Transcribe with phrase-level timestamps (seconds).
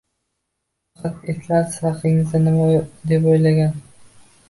[1.01, 2.67] Faqat itlar siz haqingizda nima
[3.15, 3.81] deb o'ylagan